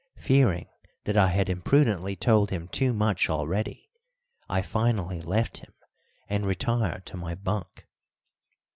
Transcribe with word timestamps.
Fearing 0.17 0.67
that 1.03 1.15
I 1.15 1.27
had 1.27 1.47
imprudently 1.47 2.15
told 2.15 2.49
him 2.49 2.67
too 2.69 2.91
much 2.91 3.29
already, 3.29 3.91
I 4.49 4.63
finally 4.63 5.21
left 5.21 5.59
him 5.59 5.75
and 6.27 6.43
retired 6.43 7.05
to 7.05 7.17
my 7.17 7.35
bunk. 7.35 7.85